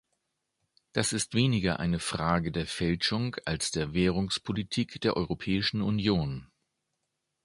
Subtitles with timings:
[0.93, 6.47] Das ist weniger eine Frage der Fälschung als der Währungspolitik der Europäischen Union.